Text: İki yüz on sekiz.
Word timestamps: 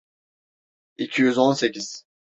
İki 0.97 1.21
yüz 1.21 1.37
on 1.37 1.53
sekiz. 1.53 2.05